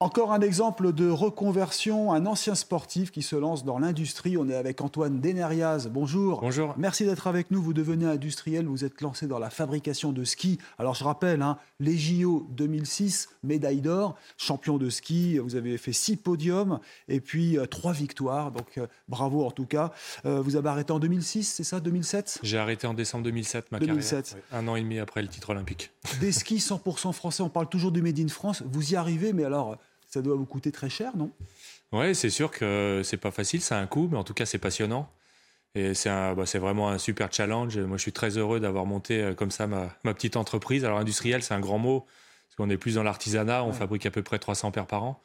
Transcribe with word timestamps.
Encore 0.00 0.32
un 0.32 0.42
exemple 0.42 0.92
de 0.92 1.10
reconversion, 1.10 2.12
un 2.12 2.24
ancien 2.24 2.54
sportif 2.54 3.10
qui 3.10 3.20
se 3.20 3.34
lance 3.34 3.64
dans 3.64 3.80
l'industrie. 3.80 4.36
On 4.36 4.48
est 4.48 4.54
avec 4.54 4.80
Antoine 4.80 5.20
Deneriaz. 5.20 5.88
Bonjour. 5.88 6.40
Bonjour. 6.40 6.72
Merci 6.76 7.04
d'être 7.04 7.26
avec 7.26 7.50
nous. 7.50 7.60
Vous 7.60 7.72
devenez 7.72 8.04
industriel, 8.06 8.66
vous 8.66 8.84
êtes 8.84 9.00
lancé 9.00 9.26
dans 9.26 9.40
la 9.40 9.50
fabrication 9.50 10.12
de 10.12 10.22
ski. 10.22 10.60
Alors 10.78 10.94
je 10.94 11.02
rappelle, 11.02 11.42
hein, 11.42 11.58
les 11.80 11.98
JO 11.98 12.46
2006, 12.50 13.28
médaille 13.42 13.80
d'or, 13.80 14.14
champion 14.36 14.78
de 14.78 14.88
ski. 14.88 15.38
Vous 15.38 15.56
avez 15.56 15.76
fait 15.78 15.92
six 15.92 16.16
podiums 16.16 16.78
et 17.08 17.18
puis 17.18 17.58
euh, 17.58 17.66
trois 17.66 17.92
victoires. 17.92 18.52
Donc 18.52 18.78
euh, 18.78 18.86
bravo 19.08 19.44
en 19.44 19.50
tout 19.50 19.66
cas. 19.66 19.90
Euh, 20.26 20.40
vous 20.40 20.54
avez 20.54 20.68
arrêté 20.68 20.92
en 20.92 21.00
2006, 21.00 21.42
c'est 21.42 21.64
ça 21.64 21.80
2007 21.80 22.38
J'ai 22.44 22.58
arrêté 22.58 22.86
en 22.86 22.94
décembre 22.94 23.24
2007 23.24 23.72
ma 23.72 23.80
2007. 23.80 24.26
carrière. 24.26 24.44
Un 24.52 24.68
an 24.68 24.76
et 24.76 24.80
demi 24.82 25.00
après 25.00 25.22
le 25.22 25.28
titre 25.28 25.50
olympique. 25.50 25.90
Des 26.20 26.30
skis 26.30 26.58
100% 26.58 27.12
français. 27.12 27.42
On 27.42 27.48
parle 27.48 27.68
toujours 27.68 27.90
du 27.90 28.00
Made 28.00 28.20
in 28.20 28.28
France. 28.28 28.62
Vous 28.64 28.92
y 28.92 28.94
arrivez, 28.94 29.32
mais 29.32 29.42
alors 29.42 29.76
ça 30.08 30.22
doit 30.22 30.34
vous 30.36 30.46
coûter 30.46 30.72
très 30.72 30.88
cher, 30.90 31.16
non? 31.16 31.30
Ouais, 31.92 32.14
c'est 32.14 32.30
sûr 32.30 32.50
que 32.50 33.02
c'est 33.04 33.16
pas 33.16 33.30
facile, 33.30 33.60
ça 33.60 33.78
a 33.78 33.80
un 33.80 33.86
coût, 33.86 34.08
mais 34.10 34.18
en 34.18 34.24
tout 34.24 34.34
cas 34.34 34.46
c'est 34.46 34.58
passionnant. 34.58 35.10
Et 35.74 35.94
c'est 35.94 36.08
un- 36.08 36.34
bah, 36.34 36.46
c'est 36.46 36.58
vraiment 36.58 36.88
un 36.88 36.98
super 36.98 37.32
challenge. 37.32 37.78
Moi, 37.78 37.98
je 37.98 38.02
suis 38.02 38.12
très 38.12 38.36
heureux 38.38 38.58
d'avoir 38.58 38.86
monté 38.86 39.22
euh, 39.22 39.34
comme 39.34 39.50
ça 39.50 39.66
ma, 39.66 39.94
ma 40.02 40.14
petite 40.14 40.36
entreprise. 40.36 40.84
Alors, 40.84 40.98
industriel, 40.98 41.42
c'est 41.42 41.54
un 41.54 41.60
grand 41.60 41.78
mot, 41.78 42.00
parce 42.48 42.56
qu'on 42.56 42.70
est 42.70 42.78
plus 42.78 42.94
dans 42.94 43.02
l'artisanat. 43.02 43.62
On 43.64 43.72
fabrique 43.72 44.06
à 44.06 44.10
peu 44.10 44.22
près 44.22 44.38
300 44.38 44.70
paires 44.70 44.86
par 44.86 45.04
an, 45.04 45.22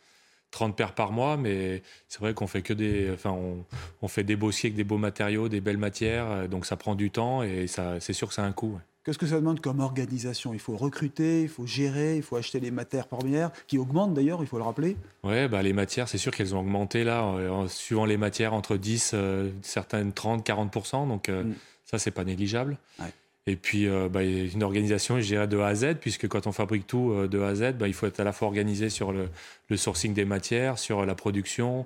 30 0.52 0.76
paires 0.76 0.94
par 0.96 1.12
mois, 1.14 1.38
mais 1.38 1.82
c'est 2.10 2.20
vrai 2.20 2.34
qu'on 2.34 2.46
fait 2.48 2.62
que 2.62 2.74
des, 2.74 3.10
enfin, 3.14 3.32
on, 3.32 3.66
on 4.02 4.08
fait 4.10 4.24
des 4.24 4.36
beaux 4.36 4.50
avec 4.52 4.76
des 4.76 4.84
beaux 4.84 4.98
matériaux, 4.98 5.48
des 5.50 5.62
belles 5.62 5.78
matières, 5.78 6.30
euh, 6.30 6.48
donc 6.48 6.66
ça 6.66 6.76
prend 6.76 6.94
du 6.94 7.10
temps 7.10 7.42
et 7.42 7.68
ça, 7.68 8.00
c'est 8.02 8.14
sûr 8.14 8.28
que 8.28 8.34
ça 8.34 8.44
a 8.44 8.46
un 8.46 8.52
coût. 8.52 8.74
ouais. 8.76 8.82
Qu'est-ce 9.04 9.18
que 9.18 9.28
ça 9.28 9.36
demande 9.36 9.60
comme 9.60 9.82
organisation? 9.82 10.54
Il 10.54 10.60
faut 10.62 10.78
recruter, 10.78 11.42
il 11.42 11.50
faut 11.50 11.66
gérer, 11.68 12.16
il 12.16 12.22
faut 12.22 12.38
acheter 12.38 12.60
les 12.62 12.72
matières 12.72 13.08
premières, 13.08 13.52
qui 13.68 13.78
augmentent 13.78 14.14
d'ailleurs, 14.14 14.40
il 14.42 14.48
faut 14.48 14.58
le 14.58 14.64
rappeler. 14.64 14.96
Ouais, 15.24 15.50
bah, 15.50 15.62
les 15.62 15.74
matières, 15.74 16.08
c'est 16.08 16.18
sûr 16.18 16.32
qu'elles 16.34 16.56
ont 16.56 16.60
augmenté 16.62 17.04
là, 17.04 17.24
euh, 17.26 17.50
en 17.50 17.68
suivant 17.68 18.06
les 18.06 18.16
matières 18.18 18.54
entre 18.54 18.78
10, 18.78 19.12
euh, 19.14 19.50
certaines 19.62 20.14
30, 20.14 20.46
40%. 20.48 21.08
Donc 21.08 21.28
euh, 21.30 21.44
Mm. 21.44 21.54
ça, 21.86 22.00
c'est 22.00 22.12
pas 22.12 22.24
négligeable. 22.24 22.78
Ouais. 23.00 23.08
Et 23.46 23.58
puis, 23.58 23.90
euh, 23.90 24.08
bah, 24.08 24.24
une 24.24 24.64
organisation, 24.64 25.20
je 25.20 25.26
dirais, 25.26 25.48
de 25.50 25.58
A 25.60 25.68
à 25.68 25.76
Z, 25.76 25.96
puisque 26.00 26.30
quand 26.30 26.48
on 26.48 26.54
fabrique 26.54 26.88
tout 26.88 27.12
euh, 27.12 27.28
de 27.28 27.42
A 27.42 27.48
à 27.50 27.56
Z, 27.56 27.74
bah, 27.74 27.90
il 27.90 27.94
faut 27.94 28.08
être 28.08 28.22
à 28.22 28.24
la 28.24 28.32
fois 28.32 28.48
organisé 28.48 28.90
sur 28.90 29.12
le, 29.12 29.28
le 29.68 29.76
sourcing 29.76 30.14
des 30.14 30.24
matières, 30.24 30.80
sur 30.80 31.06
la 31.06 31.14
production, 31.14 31.84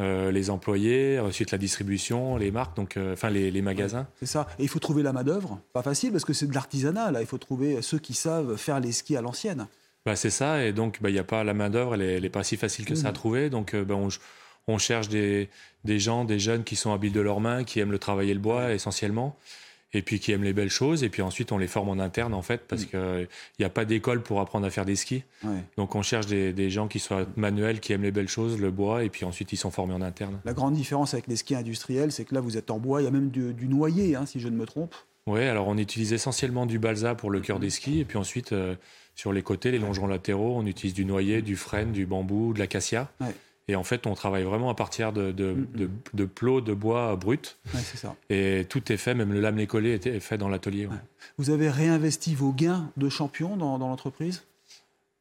euh, 0.00 0.30
les 0.30 0.48
employés, 0.50 1.18
ensuite 1.20 1.50
la 1.50 1.58
distribution, 1.58 2.36
les 2.36 2.50
marques, 2.50 2.76
donc, 2.76 2.96
euh, 2.96 3.12
enfin 3.12 3.28
les, 3.30 3.50
les 3.50 3.62
magasins. 3.62 4.06
C'est 4.18 4.26
ça. 4.26 4.46
Et 4.58 4.62
il 4.62 4.68
faut 4.68 4.78
trouver 4.78 5.02
la 5.02 5.12
main-d'œuvre. 5.12 5.60
Pas 5.72 5.82
facile 5.82 6.12
parce 6.12 6.24
que 6.24 6.32
c'est 6.32 6.46
de 6.46 6.54
l'artisanat, 6.54 7.10
là. 7.10 7.20
Il 7.20 7.26
faut 7.26 7.38
trouver 7.38 7.82
ceux 7.82 7.98
qui 7.98 8.14
savent 8.14 8.56
faire 8.56 8.80
les 8.80 8.92
skis 8.92 9.16
à 9.16 9.20
l'ancienne. 9.20 9.66
Bah, 10.06 10.16
c'est 10.16 10.30
ça, 10.30 10.64
et 10.64 10.72
donc 10.72 10.98
bah, 11.00 11.10
il 11.10 11.12
n'y 11.12 11.18
a 11.18 11.24
pas 11.24 11.44
la 11.44 11.54
main-d'œuvre, 11.54 11.94
elle 11.94 12.22
n'est 12.22 12.28
pas 12.30 12.42
si 12.42 12.56
facile 12.56 12.84
que 12.86 12.94
ça 12.94 13.08
à 13.08 13.10
Mhm. 13.10 13.14
trouver. 13.16 13.50
Donc 13.50 13.74
euh, 13.74 13.84
bah, 13.84 13.94
on, 13.94 14.08
on 14.66 14.78
cherche 14.78 15.08
des, 15.08 15.48
des 15.84 15.98
gens, 15.98 16.24
des 16.24 16.38
jeunes 16.38 16.64
qui 16.64 16.74
sont 16.76 16.92
habiles 16.92 17.12
de 17.12 17.20
leurs 17.20 17.40
mains, 17.40 17.62
qui 17.62 17.78
aiment 17.78 17.92
le 17.92 17.98
travail 18.00 18.30
et 18.30 18.34
le 18.34 18.40
bois 18.40 18.72
essentiellement, 18.72 19.36
et 19.94 20.02
puis 20.02 20.20
qui 20.20 20.32
aiment 20.32 20.44
les 20.44 20.52
belles 20.52 20.70
choses. 20.70 21.02
Et 21.04 21.08
puis 21.08 21.22
ensuite 21.22 21.52
on 21.52 21.58
les 21.58 21.66
forme 21.66 21.88
en 21.88 21.98
interne 22.02 22.34
en 22.34 22.42
fait, 22.42 22.62
parce 22.68 22.82
Mhm. 22.82 22.88
qu'il 22.88 23.28
n'y 23.58 23.64
a 23.64 23.70
pas 23.70 23.84
d'école 23.84 24.22
pour 24.22 24.40
apprendre 24.40 24.66
à 24.66 24.70
faire 24.70 24.84
des 24.84 24.96
skis. 24.96 25.24
Ouais. 25.44 25.50
Donc 25.76 25.94
on 25.94 26.02
cherche 26.02 26.26
des, 26.26 26.52
des 26.52 26.70
gens 26.70 26.88
qui 26.88 26.98
soient 26.98 27.26
manuels, 27.36 27.80
qui 27.80 27.92
aiment 27.92 28.02
les 28.02 28.10
belles 28.12 28.28
choses, 28.28 28.60
le 28.60 28.70
bois, 28.70 29.04
et 29.04 29.08
puis 29.10 29.24
ensuite 29.24 29.52
ils 29.52 29.56
sont 29.56 29.70
formés 29.70 29.94
en 29.94 30.02
interne. 30.02 30.40
La 30.44 30.52
grande 30.54 30.74
différence 30.74 31.14
avec 31.14 31.26
les 31.26 31.36
skis 31.36 31.54
industriels, 31.54 32.12
c'est 32.12 32.24
que 32.24 32.34
là, 32.34 32.40
vous 32.40 32.56
êtes 32.56 32.70
en 32.70 32.78
bois. 32.78 33.00
Il 33.02 33.04
y 33.04 33.08
a 33.08 33.10
même 33.10 33.30
du, 33.30 33.52
du 33.54 33.68
noyer, 33.68 34.16
hein, 34.16 34.26
si 34.26 34.40
je 34.40 34.48
ne 34.48 34.56
me 34.56 34.66
trompe. 34.66 34.94
Oui, 35.26 35.40
alors 35.42 35.68
on 35.68 35.78
utilise 35.78 36.12
essentiellement 36.12 36.66
du 36.66 36.78
balsa 36.80 37.14
pour 37.14 37.30
le 37.30 37.40
cœur 37.40 37.60
des 37.60 37.70
skis, 37.70 38.00
et 38.00 38.04
puis 38.04 38.18
ensuite 38.18 38.52
euh, 38.52 38.74
sur 39.14 39.32
les 39.32 39.42
côtés, 39.42 39.70
les 39.70 39.78
longerons 39.78 40.08
latéraux, 40.08 40.54
on 40.56 40.66
utilise 40.66 40.94
du 40.94 41.04
noyer, 41.04 41.42
du 41.42 41.54
frêne, 41.54 41.92
du 41.92 42.06
bambou, 42.06 42.52
de 42.54 42.58
l'acacia. 42.58 43.08
Ouais. 43.20 43.28
Et 43.68 43.76
en 43.76 43.84
fait, 43.84 44.06
on 44.06 44.14
travaille 44.14 44.42
vraiment 44.42 44.70
à 44.70 44.74
partir 44.74 45.12
de, 45.12 45.30
de, 45.30 45.54
de, 45.74 45.88
de 46.14 46.24
plots 46.24 46.60
de 46.60 46.74
bois 46.74 47.14
brut. 47.16 47.58
Ouais, 47.72 47.80
c'est 47.80 47.96
ça. 47.96 48.16
Et 48.28 48.66
tout 48.68 48.92
est 48.92 48.96
fait, 48.96 49.14
même 49.14 49.32
le 49.32 49.40
lame 49.40 49.64
collé 49.66 50.00
est 50.04 50.20
fait 50.20 50.36
dans 50.36 50.48
l'atelier. 50.48 50.86
ouais. 50.86 50.96
Vous 51.38 51.50
avez 51.50 51.70
réinvesti 51.70 52.34
vos 52.34 52.52
gains 52.52 52.90
de 52.96 53.08
champion 53.08 53.56
dans, 53.56 53.78
dans 53.78 53.88
l'entreprise? 53.88 54.42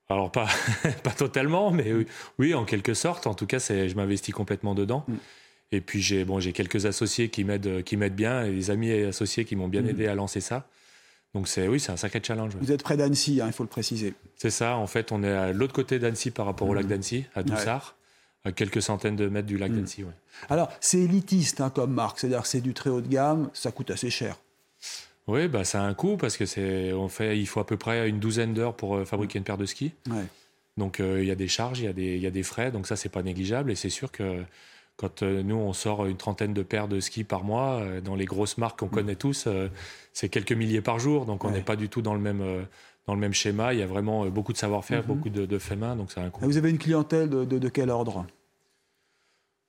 Alors 0.09 0.31
pas, 0.31 0.47
pas 1.03 1.11
totalement, 1.11 1.71
mais 1.71 1.93
oui, 1.93 2.05
oui, 2.39 2.53
en 2.53 2.65
quelque 2.65 2.93
sorte. 2.95 3.27
En 3.27 3.33
tout 3.35 3.45
cas, 3.45 3.59
je 3.59 3.93
m'investis 3.95 4.33
complètement 4.33 4.73
dedans. 4.75 5.05
Mm. 5.07 5.13
Et 5.73 5.79
puis 5.79 6.01
j'ai 6.01 6.25
bon, 6.25 6.39
j'ai 6.41 6.51
quelques 6.51 6.85
associés 6.85 7.29
qui 7.29 7.43
m'aident, 7.45 7.83
qui 7.83 7.95
m'aident 7.95 8.15
bien, 8.15 8.43
et 8.43 8.51
des 8.51 8.71
amis 8.71 8.89
et 8.89 9.05
associés 9.05 9.45
qui 9.45 9.55
m'ont 9.55 9.69
bien 9.69 9.83
Mm. 9.83 9.89
aidé 9.89 10.07
à 10.07 10.15
lancer 10.15 10.41
ça. 10.41 10.67
Donc 11.33 11.47
c'est 11.47 11.67
oui, 11.69 11.79
c'est 11.79 11.93
un 11.93 11.97
sacré 11.97 12.19
challenge. 12.21 12.53
Vous 12.59 12.73
êtes 12.73 12.83
près 12.83 12.97
d'Annecy, 12.97 13.39
hein, 13.39 13.45
il 13.47 13.53
faut 13.53 13.63
le 13.63 13.69
préciser. 13.69 14.13
C'est 14.35 14.49
ça. 14.49 14.75
En 14.75 14.87
fait, 14.87 15.13
on 15.13 15.23
est 15.23 15.31
à 15.31 15.53
l'autre 15.53 15.71
côté 15.73 15.97
d'Annecy 15.99 16.31
par 16.31 16.45
rapport 16.47 16.67
au 16.67 16.73
lac 16.73 16.87
d'Annecy, 16.87 17.23
à 17.35 17.43
Doussard, 17.43 17.95
à 18.43 18.51
quelques 18.51 18.81
centaines 18.81 19.15
de 19.15 19.27
mètres 19.27 19.47
du 19.47 19.57
lac 19.57 19.71
Mm. 19.71 19.75
d'Annecy. 19.75 20.03
ouais. 20.03 20.11
Alors, 20.49 20.69
c'est 20.79 20.99
élitiste 20.99 21.61
hein, 21.61 21.69
comme 21.69 21.93
marque, 21.93 22.19
c'est-à-dire 22.19 22.41
que 22.41 22.47
c'est 22.47 22.61
du 22.61 22.73
très 22.73 22.89
haut 22.89 23.01
de 23.01 23.07
gamme, 23.07 23.49
ça 23.53 23.71
coûte 23.71 23.91
assez 23.91 24.09
cher. 24.09 24.37
Oui, 25.27 25.47
bah 25.47 25.63
ça 25.63 25.83
a 25.83 25.85
un 25.85 25.93
coût 25.93 26.17
parce 26.17 26.35
que 26.35 26.45
c'est, 26.47 26.91
on 26.93 27.07
fait, 27.07 27.37
il 27.39 27.45
faut 27.47 27.59
à 27.59 27.65
peu 27.65 27.77
près 27.77 28.09
une 28.09 28.19
douzaine 28.19 28.53
d'heures 28.53 28.75
pour 28.75 28.95
euh, 28.95 29.05
fabriquer 29.05 29.37
une 29.37 29.45
paire 29.45 29.57
de 29.57 29.65
skis. 29.67 29.93
Ouais. 30.09 30.25
Donc 30.77 30.99
euh, 30.99 31.21
il 31.21 31.27
y 31.27 31.31
a 31.31 31.35
des 31.35 31.47
charges, 31.47 31.79
il 31.79 31.85
y 31.85 31.87
a 31.87 31.93
des, 31.93 32.15
il 32.15 32.21
y 32.21 32.27
a 32.27 32.31
des 32.31 32.43
frais, 32.43 32.71
donc 32.71 32.87
ça 32.87 32.95
c'est 32.95 33.09
pas 33.09 33.21
négligeable 33.21 33.71
et 33.71 33.75
c'est 33.75 33.89
sûr 33.91 34.11
que 34.11 34.43
quand 34.97 35.21
euh, 35.21 35.43
nous 35.43 35.55
on 35.55 35.73
sort 35.73 36.07
une 36.07 36.17
trentaine 36.17 36.53
de 36.53 36.63
paires 36.63 36.87
de 36.87 36.99
skis 36.99 37.23
par 37.23 37.43
mois 37.43 37.83
dans 38.03 38.15
les 38.15 38.25
grosses 38.25 38.57
marques 38.57 38.79
qu'on 38.79 38.87
connaît 38.87 39.15
tous, 39.15 39.47
c'est 40.13 40.29
quelques 40.29 40.51
milliers 40.53 40.81
par 40.81 40.97
jour, 40.97 41.25
donc 41.25 41.43
on 41.43 41.49
Ouais. 41.49 41.53
n'est 41.55 41.61
pas 41.61 41.75
du 41.75 41.87
tout 41.87 42.01
dans 42.01 42.13
le 42.15 42.19
même 42.19 42.65
dans 43.07 43.13
le 43.15 43.19
même 43.19 43.33
schéma. 43.33 43.73
Il 43.73 43.79
y 43.79 43.83
a 43.83 43.87
vraiment 43.87 44.25
euh, 44.25 44.29
beaucoup 44.29 44.53
de 44.53 44.57
savoir-faire, 44.57 45.01
Mhm. 45.01 45.07
beaucoup 45.07 45.29
de, 45.29 45.45
de 45.45 45.57
faits 45.57 45.77
main, 45.77 45.95
donc 45.95 46.11
ça 46.11 46.21
a 46.21 46.25
un 46.25 46.29
coût. 46.29 46.43
Et 46.43 46.47
Vous 46.47 46.57
avez 46.57 46.69
une 46.69 46.77
clientèle 46.77 47.29
de, 47.29 47.45
de- 47.45 47.59
de 47.59 47.69
quel 47.69 47.89
ordre? 47.89 48.25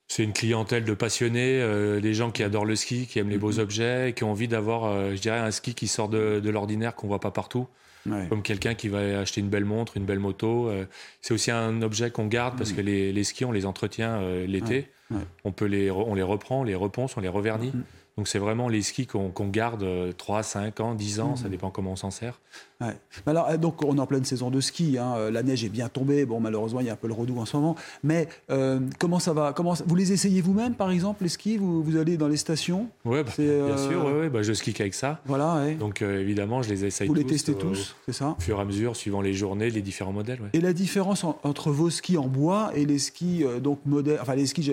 C'est 0.08 0.24
une 0.24 0.32
clientèle 0.34 0.84
de 0.84 0.92
passionnés, 0.94 1.60
euh, 1.62 2.00
des 2.00 2.12
gens 2.12 2.30
qui 2.30 2.42
adorent 2.42 2.66
le 2.66 2.76
ski, 2.76 3.06
qui 3.06 3.18
aiment 3.18 3.30
les 3.30 3.38
beaux 3.38 3.52
Mhm. 3.52 3.60
objets, 3.60 4.10
et 4.10 4.12
qui 4.12 4.24
ont 4.24 4.30
envie 4.30 4.48
d'avoir, 4.48 4.84
euh, 4.84 5.14
je 5.14 5.20
dirais, 5.20 5.38
un 5.38 5.50
ski 5.50 5.74
qui 5.74 5.88
sort 5.88 6.08
de, 6.10 6.38
de 6.40 6.50
l'ordinaire 6.50 6.94
qu'on 6.94 7.06
voit 7.08 7.20
pas 7.20 7.30
partout. 7.30 7.66
Ouais. 8.04 8.26
comme 8.28 8.42
quelqu'un 8.42 8.74
qui 8.74 8.88
va 8.88 9.20
acheter 9.20 9.40
une 9.40 9.48
belle 9.48 9.64
montre, 9.64 9.96
une 9.96 10.04
belle 10.04 10.18
moto. 10.18 10.66
euh, 10.68 10.86
c'est 11.20 11.32
aussi 11.34 11.52
un 11.52 11.82
objet 11.82 12.10
qu'on 12.10 12.26
garde 12.26 12.58
parce 12.58 12.72
que 12.72 12.80
les, 12.80 13.12
les 13.12 13.22
skis, 13.22 13.44
on 13.44 13.52
les 13.52 13.64
entretient 13.64 14.16
euh, 14.16 14.44
l'été. 14.44 14.88
Ouais, 15.12 15.18
ouais. 15.18 15.22
On, 15.44 15.52
peut 15.52 15.66
les, 15.66 15.88
on 15.92 16.12
les 16.16 16.22
reprend, 16.24 16.62
on 16.62 16.64
les 16.64 16.74
reponce, 16.74 17.16
on 17.16 17.20
les 17.20 17.28
revernit. 17.28 17.70
Mhm. 18.16 18.22
Donc 18.22 18.28
c'est 18.28 18.38
vraiment 18.38 18.68
les 18.68 18.82
skis 18.82 19.06
qu'on 19.06 19.30
garde 19.48 19.82
euh, 19.82 20.12
3, 20.12 20.42
5 20.42 20.80
ans, 20.80 20.94
10 20.94 21.20
ans, 21.20 21.30
Mhm. 21.30 21.36
ça 21.36 21.48
dépend 21.48 21.70
comment 21.70 21.92
on 21.92 21.96
s'en 21.96 22.10
sert. 22.10 22.40
Ouais. 22.80 22.96
Alors, 23.26 23.48
euh, 23.48 23.56
donc, 23.56 23.82
on 23.84 23.96
est 23.96 24.00
en 24.00 24.06
pleine 24.06 24.24
saison 24.24 24.50
de 24.50 24.60
ski. 24.60 24.98
hein, 24.98 25.14
euh, 25.16 25.30
La 25.30 25.42
neige 25.44 25.64
est 25.64 25.68
bien 25.68 25.88
tombée. 25.88 26.26
Bon, 26.26 26.40
malheureusement, 26.40 26.80
il 26.80 26.86
y 26.86 26.90
a 26.90 26.94
un 26.94 26.96
peu 26.96 27.06
le 27.06 27.14
redoux 27.14 27.38
en 27.38 27.46
ce 27.46 27.56
moment. 27.56 27.76
Mais 28.02 28.28
euh, 28.50 28.80
comment 28.98 29.20
ça 29.20 29.32
va? 29.32 29.52
Comment 29.54 29.74
Vous 29.86 29.94
les 29.94 30.12
essayez 30.12 30.40
vous-même, 30.42 30.74
par 30.74 30.90
exemple, 30.90 31.22
les 31.22 31.28
skis? 31.28 31.56
Vous, 31.58 31.82
vous 31.82 31.96
allez 31.96 32.16
dans 32.16 32.26
les 32.28 32.36
stations? 32.36 32.88
Ouais, 33.04 33.22
bah, 33.22 33.30
bien 33.38 33.46
euh, 33.46 33.88
sûr, 33.88 34.04
ouais, 34.04 34.12
ouais, 34.22 34.28
bah, 34.30 34.42
je 34.42 34.52
skie 34.52 34.72
qu'avec 34.74 34.94
ça. 34.94 35.20
Voilà. 35.26 35.72
Donc 35.78 36.02
euh, 36.02 36.20
évidemment, 36.20 36.60
je 36.62 36.68
les 36.70 36.84
essaye 36.84 37.06
vous 37.06 37.14
les 37.14 37.22
tous, 37.22 37.28
testez 37.30 37.52
euh, 37.52 37.56
tous, 37.56 37.94
c'est 38.04 38.12
ça? 38.12 38.34
Au 38.36 38.40
fur 38.42 38.58
et 38.58 38.60
à 38.60 38.64
mesure, 38.64 38.96
suivant 38.96 39.20
les 39.22 39.32
journées, 39.32 39.70
les 39.70 39.80
différents 39.82 40.12
modèles. 40.12 40.40
Et 40.52 40.60
la 40.60 40.72
différence 40.72 41.22
en- 41.24 41.38
entre 41.44 41.70
vos 41.70 41.88
skis 41.88 42.18
en 42.18 42.26
bois 42.26 42.72
et 42.74 42.84
les 42.84 42.98
skis 42.98 43.44
euh, 43.44 43.60
donc 43.60 43.78
modernes, 43.86 44.18
enfin 44.20 44.34
les 44.34 44.46
skis 44.46 44.72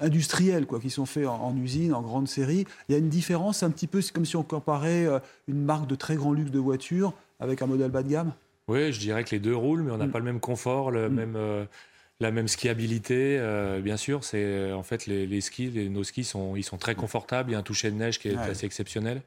industriels 0.00 0.66
quoi, 0.66 0.80
qui 0.80 0.90
sont 0.90 1.06
faits 1.06 1.26
en, 1.26 1.34
en 1.42 1.56
usine, 1.56 1.92
en 1.94 2.02
grande 2.02 2.26
série, 2.28 2.63
il 2.88 2.92
y 2.92 2.94
a 2.94 2.98
une 2.98 3.08
différence 3.08 3.62
un 3.62 3.70
petit 3.70 3.86
peu, 3.86 4.00
c'est 4.00 4.12
comme 4.12 4.24
si 4.26 4.36
on 4.36 4.42
comparait 4.42 5.06
euh, 5.06 5.18
une 5.48 5.62
marque 5.64 5.86
de 5.86 5.94
très 5.94 6.16
grand 6.16 6.32
luxe 6.32 6.50
de 6.50 6.58
voiture 6.58 7.12
avec 7.40 7.62
un 7.62 7.66
modèle 7.66 7.90
bas 7.90 8.02
de 8.02 8.08
gamme. 8.10 8.32
Oui, 8.68 8.92
je 8.92 8.98
dirais 9.00 9.24
que 9.24 9.30
les 9.30 9.38
deux 9.40 9.54
roulent, 9.56 9.82
mais 9.82 9.90
on 9.90 9.98
n'a 9.98 10.06
Mm. 10.06 10.10
pas 10.12 10.18
le 10.20 10.24
même 10.24 10.40
confort, 10.40 10.90
le 10.90 11.08
Mm. 11.10 11.14
même, 11.14 11.34
euh, 11.36 11.64
la 12.20 12.30
même 12.30 12.48
skiabilité. 12.48 13.36
euh, 13.38 13.80
bien 13.80 13.96
sûr, 13.96 14.24
c'est 14.24 14.72
en 14.72 14.82
fait 14.82 15.06
les, 15.06 15.26
les 15.26 15.40
skis, 15.40 15.70
les- 15.70 15.88
nos 15.88 16.04
skis 16.04 16.24
sont, 16.24 16.56
ils 16.56 16.62
sont 16.62 16.78
très 16.78 16.94
confortables. 16.94 17.50
Il 17.50 17.52
y 17.52 17.56
a 17.56 17.58
un 17.58 17.62
toucher 17.62 17.90
de 17.90 17.96
neige 17.96 18.18
qui 18.18 18.28
est 18.28 18.36
Ouais. 18.36 18.38
assez 18.50 18.64
exceptionnel. 18.66 19.20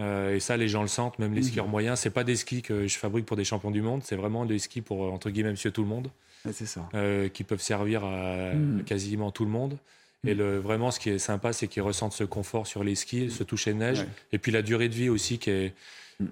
Euh, 0.00 0.36
et 0.36 0.40
ça, 0.40 0.56
les 0.56 0.68
gens 0.68 0.82
le 0.82 0.88
sentent, 0.88 1.18
même 1.18 1.34
les 1.34 1.40
Mm. 1.40 1.44
skieurs 1.44 1.66
moyens. 1.68 1.98
C'est 1.98 2.10
pas 2.10 2.22
des 2.24 2.36
skis 2.36 2.62
que 2.62 2.86
je 2.86 2.96
fabrique 2.98 3.26
pour 3.26 3.36
des 3.36 3.44
champions 3.44 3.72
du 3.72 3.82
monde, 3.82 4.02
c'est 4.04 4.14
vraiment 4.16 4.46
des 4.46 4.58
skis 4.60 4.80
pour 4.80 5.12
entre 5.12 5.28
guillemets 5.30 5.50
Monsieur 5.50 5.72
tout 5.72 5.82
le 5.82 5.88
monde, 5.88 6.08
Ouais, 6.44 6.52
c'est 6.52 6.66
ça. 6.66 6.88
qui 7.34 7.42
peuvent 7.44 7.60
servir 7.60 8.04
à 8.04 8.52
quasiment 8.86 9.32
tout 9.32 9.44
le 9.44 9.50
monde. 9.50 9.76
Et 10.26 10.34
Mm. 10.34 10.38
le, 10.38 10.58
vraiment, 10.58 10.90
ce 10.90 10.98
qui 10.98 11.10
est 11.10 11.18
sympa, 11.18 11.52
c'est 11.52 11.68
qu'ils 11.68 11.82
ressentent 11.82 12.12
ce 12.12 12.24
confort 12.24 12.66
sur 12.66 12.82
les 12.82 12.94
skis, 12.94 13.30
ce 13.30 13.44
toucher 13.44 13.72
de 13.72 13.78
neige, 13.78 14.00
Ouais. 14.00 14.08
et 14.32 14.38
puis 14.38 14.50
la 14.50 14.62
durée 14.62 14.88
de 14.88 14.94
vie 14.94 15.08
aussi 15.08 15.38
qui 15.38 15.50
est 15.50 15.74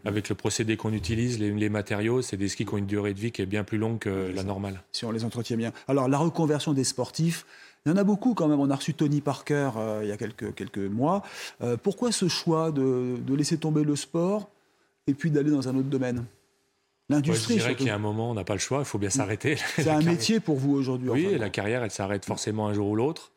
avec 0.05 0.29
le 0.29 0.35
procédé 0.35 0.77
qu'on 0.77 0.93
utilise, 0.93 1.39
les, 1.39 1.69
matériaux, 1.69 2.21
c'est 2.21 2.37
des 2.37 2.49
skis 2.49 2.65
qui 2.67 2.75
ont 2.75 2.79
une 2.79 2.87
durée 2.87 3.15
de 3.15 3.21
vie 3.21 3.31
qui 3.31 3.43
est 3.43 3.47
bien 3.47 3.63
plus 3.63 3.79
longue 3.79 4.01
que 4.01 4.33
la 4.35 4.43
normale. 4.43 4.83
Si 4.91 5.05
on 5.05 5.13
les 5.13 5.25
entretient 5.25 5.57
bien. 5.57 5.73
Alors, 5.87 6.09
la 6.09 6.19
reconversion 6.19 6.73
des 6.73 6.83
sportifs, 6.83 7.47
il 7.85 7.91
y 7.91 7.93
en 7.93 7.97
a 7.97 8.03
beaucoup 8.03 8.35
quand 8.35 8.49
même. 8.49 8.59
On 8.59 8.69
a 8.71 8.75
reçu 8.75 8.95
Tony 8.95 9.21
Parker 9.21 9.71
euh, 9.77 10.01
il 10.03 10.09
y 10.09 10.13
a 10.13 10.17
quelques, 10.17 10.53
quelques 10.57 10.79
mois. 10.79 11.23
Euh, 11.63 11.77
pourquoi 11.81 12.11
ce 12.11 12.27
choix 12.27 12.73
de, 12.73 13.17
de, 13.25 13.35
laisser 13.37 13.59
tomber 13.59 13.85
le 13.85 13.95
sport 13.95 14.51
et 15.07 15.15
puis 15.15 15.31
d'aller 15.31 15.53
dans 15.53 15.69
un 15.69 15.77
autre 15.77 15.89
domaine? 15.89 16.25
L'industrie. 17.09 17.55
je 17.55 17.61
dirais 17.61 17.77
qu'il 17.77 17.87
y 17.87 17.91
a 17.91 17.95
un 17.95 17.99
moment, 17.99 18.33
on 18.33 18.35
n'a 18.35 18.43
pas 18.43 18.55
le 18.55 18.59
choix, 18.59 18.81
il 18.81 18.85
faut 18.85 18.99
bien 18.99 19.11
mm. 19.11 19.13
s'arrêter. 19.13 19.57
C'est 19.77 19.89
un 19.89 20.03
métier 20.03 20.41
pour 20.41 20.57
vous 20.57 20.75
aujourd'hui. 20.75 21.11
Oui, 21.11 21.39
la 21.39 21.51
carrière, 21.51 21.85
elle 21.85 21.93
s'arrête 21.93 22.25
forcément 22.25 22.67
un 22.67 22.75
jour 22.75 22.89
ou 22.89 22.97
l'autre. 22.97 23.31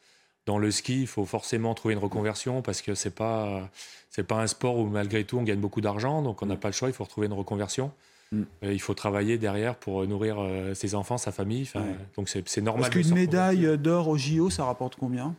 Dans 0.50 0.58
le 0.58 0.72
ski, 0.72 1.02
il 1.02 1.08
faut 1.08 1.26
forcément 1.26 1.76
trouver 1.76 1.94
une 1.94 2.00
reconversion 2.00 2.64
parce 2.64 2.82
que 2.82 2.96
c'est 2.96 3.14
pas 3.14 3.70
c'est 4.10 4.24
pas 4.24 4.42
un 4.42 4.48
sport 4.48 4.80
où 4.80 4.88
malgré 4.88 5.24
tout 5.24 5.38
on 5.38 5.44
gagne 5.44 5.60
beaucoup 5.60 5.80
d'argent, 5.80 6.24
donc 6.24 6.42
on 6.42 6.48
n'a 6.48 6.56
mm. 6.56 6.60
pas 6.60 6.70
le 6.70 6.74
choix. 6.74 6.90
Il 6.90 6.94
faut 6.96 7.04
retrouver 7.04 7.28
une 7.28 7.34
reconversion. 7.34 7.92
Mm. 8.32 8.42
Euh, 8.64 8.74
il 8.74 8.82
faut 8.82 8.96
travailler 8.96 9.38
derrière 9.38 9.76
pour 9.76 10.08
nourrir 10.08 10.38
euh, 10.40 10.74
ses 10.74 10.96
enfants, 10.96 11.20
sa 11.20 11.32
famille. 11.32 11.70
Donc 12.16 12.30
c'est 12.30 12.62
normal. 12.62 12.90
Parce 12.90 12.96
qu'une 12.96 13.14
médaille 13.14 13.78
d'or 13.78 14.08
au 14.08 14.18
JO, 14.18 14.50
ça 14.50 14.66
rapporte 14.66 14.96
combien? 14.96 15.36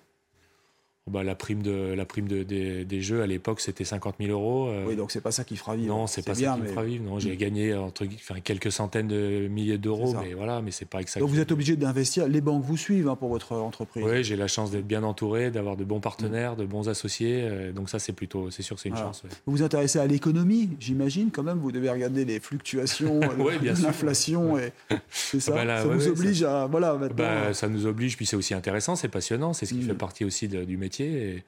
Bah, 1.10 1.24
la 1.24 1.34
prime, 1.34 1.62
de, 1.62 1.92
la 1.94 2.04
prime 2.04 2.28
de, 2.28 2.42
des 2.42 3.00
jeux 3.00 3.22
à 3.22 3.26
l'époque, 3.26 3.60
c'était 3.60 3.84
50 3.84 4.16
000 4.20 4.30
euros. 4.30 4.68
Euh. 4.68 4.84
Oui, 4.86 4.96
donc 4.96 5.10
c'est 5.10 5.20
pas 5.20 5.30
ça 5.30 5.44
qui 5.44 5.56
fera 5.56 5.76
vivre. 5.76 5.94
Non, 5.94 6.06
c'est 6.06 6.24
pas 6.24 6.34
ça 6.34 6.54
qui 6.54 6.60
me 6.60 6.66
fera 6.66 6.84
vivre. 6.84 7.04
Non, 7.04 7.18
j'ai 7.18 7.32
mm. 7.32 7.36
gagné 7.36 7.74
entre 7.74 8.06
enfin, 8.06 8.40
quelques 8.40 8.72
centaines 8.72 9.08
de 9.08 9.48
milliers 9.48 9.78
d'euros, 9.78 10.14
mais 10.22 10.34
voilà, 10.34 10.62
mais 10.62 10.70
c'est 10.70 10.88
pas 10.88 11.00
exact. 11.00 11.20
Donc 11.20 11.30
vous 11.30 11.40
êtes 11.40 11.52
obligé 11.52 11.76
d'investir. 11.76 12.28
Les 12.28 12.40
banques 12.40 12.64
vous 12.64 12.76
suivent 12.76 13.08
hein, 13.08 13.16
pour 13.16 13.28
votre 13.28 13.52
entreprise. 13.52 14.04
Oui, 14.04 14.24
j'ai 14.24 14.36
la 14.36 14.46
chance 14.46 14.70
d'être 14.70 14.86
bien 14.86 15.02
entouré, 15.02 15.50
d'avoir 15.50 15.76
de 15.76 15.84
bons 15.84 16.00
partenaires, 16.00 16.56
de 16.56 16.64
bons 16.64 16.88
associés. 16.88 17.42
Euh, 17.42 17.72
donc 17.72 17.90
ça, 17.90 17.98
c'est 17.98 18.12
plutôt, 18.12 18.50
c'est 18.50 18.62
sûr 18.62 18.76
que 18.76 18.82
c'est 18.82 18.88
une 18.88 18.96
chance. 18.96 19.22
Vous 19.46 19.52
vous 19.52 19.62
intéressez 19.62 19.98
à 19.98 20.06
l'économie, 20.06 20.70
j'imagine 20.78 21.30
quand 21.30 21.42
même. 21.42 21.58
Vous 21.58 21.72
devez 21.72 21.90
regarder 21.90 22.24
les 22.24 22.40
fluctuations, 22.40 23.20
l'inflation, 23.82 24.58
et 24.58 24.72
c'est 25.10 25.40
ça. 25.40 25.52
Bah 25.52 25.82
ça 25.82 25.88
vous 25.88 26.08
oblige 26.08 26.42
à 26.42 26.66
voilà. 26.66 26.94
Bah, 26.94 27.52
ça 27.52 27.68
nous 27.68 27.86
oblige, 27.86 28.16
puis 28.16 28.26
c'est 28.26 28.36
aussi 28.36 28.54
intéressant, 28.54 28.96
c'est 28.96 29.08
passionnant, 29.08 29.52
c'est 29.52 29.66
ce 29.66 29.74
qui 29.74 29.80
mm. 29.80 29.88
fait 29.88 29.94
partie 29.94 30.24
aussi 30.24 30.48
du 30.48 30.76
métier. 30.76 30.99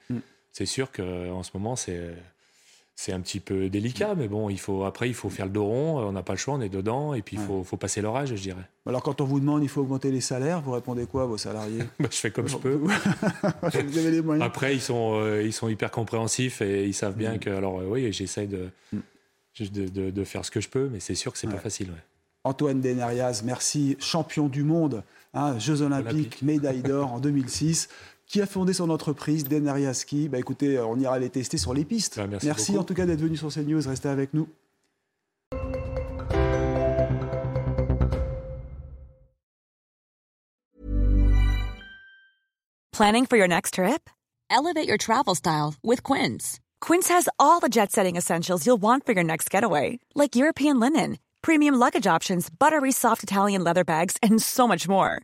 Mm 0.09 0.17
c'est 0.53 0.67
sûr 0.67 0.91
qu'en 0.91 1.43
ce 1.43 1.51
moment, 1.55 1.75
c'est 1.75 2.15
c'est 2.95 3.11
un 3.11 3.21
petit 3.21 3.39
peu 3.39 3.69
délicat, 3.69 4.13
mais 4.13 4.27
bon, 4.27 4.51
il 4.51 4.59
faut, 4.59 4.83
après, 4.83 5.09
il 5.09 5.15
faut 5.15 5.31
faire 5.31 5.47
le 5.47 5.51
dos 5.51 5.65
rond, 5.65 5.99
on 5.99 6.11
n'a 6.11 6.21
pas 6.21 6.33
le 6.33 6.37
choix, 6.37 6.53
on 6.53 6.61
est 6.61 6.69
dedans, 6.69 7.15
et 7.15 7.23
puis 7.23 7.37
il 7.37 7.41
faut, 7.41 7.63
faut, 7.63 7.75
passer 7.75 8.01
l'orage, 8.01 8.35
je 8.35 8.41
dirais. 8.41 8.69
Alors, 8.85 9.01
quand 9.01 9.19
on 9.19 9.25
vous 9.25 9.39
demande, 9.39 9.63
il 9.63 9.67
faut 9.67 9.81
augmenter 9.81 10.11
les 10.11 10.21
salaires, 10.21 10.61
vous 10.61 10.73
répondez 10.73 11.07
quoi 11.07 11.23
à 11.23 11.25
vos 11.25 11.39
salariés 11.39 11.79
bah, 11.99 12.07
Je 12.11 12.17
fais 12.17 12.29
comme 12.29 12.47
je 12.47 12.55
peux. 12.55 12.75
vous 12.75 13.97
avez 13.97 14.11
les 14.11 14.21
moyens. 14.21 14.45
Après, 14.45 14.75
ils 14.75 14.79
sont, 14.79 15.15
euh, 15.15 15.41
ils 15.41 15.53
sont 15.53 15.69
hyper 15.69 15.89
compréhensifs 15.89 16.61
et 16.61 16.85
ils 16.85 16.93
savent 16.93 17.15
bien 17.15 17.33
mm. 17.33 17.39
que, 17.39 17.49
alors 17.49 17.79
euh, 17.79 17.87
oui, 17.87 18.13
j'essaie 18.13 18.45
de, 18.45 18.69
mm. 18.93 18.99
de, 19.59 20.11
de, 20.11 20.23
faire 20.23 20.45
ce 20.45 20.51
que 20.51 20.61
je 20.61 20.69
peux, 20.69 20.87
mais 20.87 20.99
c'est 20.99 21.15
sûr 21.15 21.33
que 21.33 21.39
c'est 21.39 21.47
pas 21.47 21.57
facile. 21.57 21.89
Antoine 22.43 22.79
Denerias, 22.79 23.41
merci, 23.43 23.97
champion 23.99 24.49
du 24.49 24.63
monde, 24.63 25.01
hein, 25.33 25.57
Jeux 25.57 25.81
Olympiques, 25.81 26.43
médaille 26.43 26.83
d'or 26.83 27.13
en 27.13 27.19
2006 27.19 27.89
qui 28.27 28.41
a 28.41 28.45
fondé 28.45 28.73
son 28.73 28.89
entreprise, 28.89 29.43
Denariaski. 29.43 30.29
Bah 30.29 30.39
écoutez, 30.39 30.79
on 30.79 30.97
ira 30.97 31.19
les 31.19 31.29
tester 31.29 31.57
sur 31.57 31.73
les 31.73 31.85
pistes. 31.85 32.17
Bah, 32.17 32.37
merci, 32.43 32.77
en 32.77 32.83
tout 32.83 32.93
cas 32.93 33.05
d'être 33.05 33.21
venu 33.21 33.37
sur 33.37 33.49
CNews. 33.49 33.81
Restez 33.87 34.09
avec 34.09 34.33
nous. 34.33 34.47
Planning 42.91 43.25
for 43.25 43.37
your 43.37 43.47
next 43.47 43.73
trip? 43.75 44.07
Elevate 44.51 44.87
your 44.87 44.99
travel 44.99 45.33
style 45.33 45.73
with 45.83 46.03
Quince. 46.03 46.59
Quince 46.79 47.07
has 47.07 47.27
all 47.39 47.59
the 47.59 47.67
jet 47.67 47.91
setting 47.91 48.17
essentials 48.17 48.67
you'll 48.67 48.81
want 48.81 49.03
for 49.03 49.13
your 49.13 49.23
next 49.23 49.49
getaway, 49.49 49.97
like 50.13 50.35
European 50.35 50.79
linen, 50.79 51.17
premium 51.41 51.73
luggage 51.73 52.05
options, 52.05 52.51
buttery 52.51 52.91
soft 52.91 53.23
Italian 53.23 53.63
leather 53.63 53.83
bags, 53.83 54.17
and 54.21 54.39
so 54.39 54.67
much 54.67 54.87
more 54.87 55.23